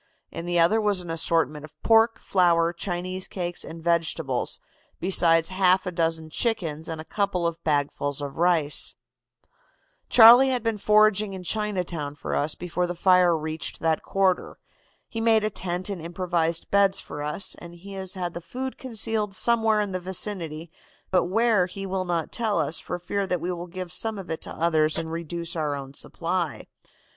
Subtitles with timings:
[0.31, 4.59] In the other was an assortment of pork, flour, Chinese cakes and vegetables,
[4.99, 8.95] besides a half dozen chickens and a couple of bagfuls of rice.'
[10.09, 14.57] "'Charlie had been foraging in Chinatown for us before the fire reached that quarter.
[15.07, 19.35] He made a tent and improvised beds for us, and he has the food concealed
[19.35, 20.71] somewhere in the vicinity,
[21.11, 24.31] but where he will not tell us, for fear that we will give some of
[24.31, 26.65] it to others and reduce our own supply.